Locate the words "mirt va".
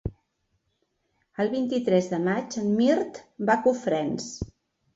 2.81-3.61